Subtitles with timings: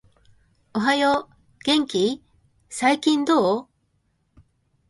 [0.73, 1.29] おはよう、
[1.63, 2.23] 元気ー？、
[2.71, 3.67] 最近どう？？